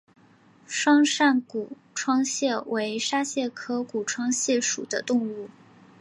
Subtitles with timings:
[0.65, 5.47] 双扇股窗蟹为沙蟹科股窗蟹属的动物。